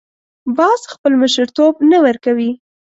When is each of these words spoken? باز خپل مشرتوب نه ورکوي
باز 0.57 0.81
خپل 0.93 1.13
مشرتوب 1.21 1.73
نه 1.91 1.97
ورکوي 2.05 2.51